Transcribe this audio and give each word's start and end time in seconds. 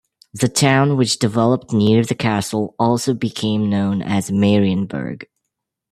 The 0.33 0.47
town 0.49 0.97
which 0.97 1.19
developed 1.19 1.71
near 1.73 2.03
the 2.03 2.15
castle 2.15 2.73
also 2.79 3.13
became 3.13 3.69
known 3.69 4.01
as 4.01 4.31
Marienburg. 4.31 5.25